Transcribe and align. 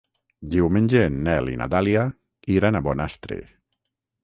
Diumenge 0.53 1.01
en 1.09 1.19
Nel 1.27 1.51
i 1.51 1.59
na 1.61 1.67
Dàlia 1.75 2.07
iran 2.57 2.79
a 2.81 2.85
Bonastre. 2.91 3.41